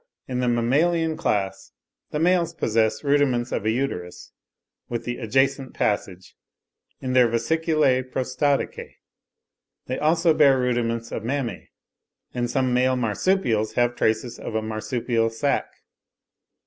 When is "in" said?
0.27-0.39, 7.01-7.13